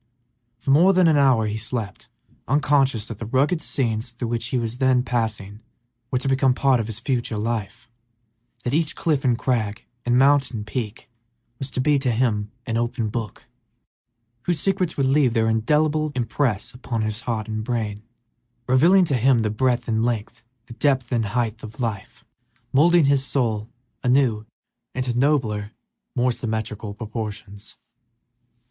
[0.57, 2.07] For more than an hour he slept,
[2.47, 5.61] unconscious that the rugged scenes through which he was then passing
[6.09, 7.87] were to become part of his future life;
[8.63, 11.07] that each cliff and crag and mountain peak
[11.59, 13.45] was to be to him an open book,
[14.45, 18.01] whose secrets would leave their indelible impress upon his heart and brain,
[18.67, 22.25] revealing to him the breadth and length, the depth and height of life,
[22.73, 23.69] moulding his soul
[24.03, 24.47] anew
[24.95, 25.73] into nobler,
[26.15, 27.75] more symmetrical proportions.